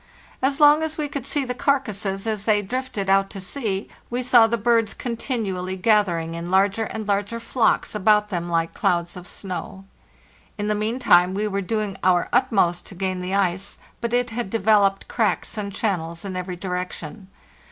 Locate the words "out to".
3.07-3.39